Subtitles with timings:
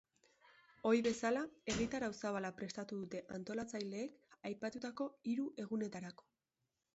[0.91, 1.43] Ohi bezala,
[1.73, 6.29] egitarau zabala prestatu dute antolatzaileek aipatutako hiru egunetarako.